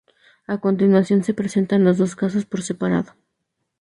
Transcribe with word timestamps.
A 0.47 0.57
continuación 0.57 1.23
se 1.23 1.35
presentan 1.35 1.83
los 1.83 1.99
dos 1.99 2.15
casos 2.15 2.47
por 2.47 2.63
separado. 2.63 3.13